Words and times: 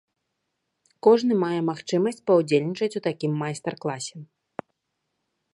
Кожны 1.07 1.33
мае 1.43 1.59
магчымасць 1.69 2.19
паўдзельнічаць 2.31 2.97
у 3.01 3.05
такім 3.09 3.31
майстар-класе. 3.45 4.15